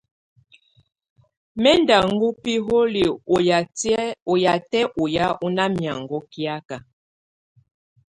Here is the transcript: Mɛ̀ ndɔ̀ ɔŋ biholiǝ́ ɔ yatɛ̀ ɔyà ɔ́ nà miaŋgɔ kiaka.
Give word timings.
Mɛ̀ 1.61 1.75
ndɔ̀ 1.81 1.99
ɔŋ 2.05 2.13
biholiǝ́ 2.43 3.19
ɔ 3.33 3.35
yatɛ̀ 4.41 4.83
ɔyà 5.01 5.25
ɔ́ 5.43 5.47
nà 5.55 5.63
miaŋgɔ 5.77 6.17
kiaka. 6.31 6.75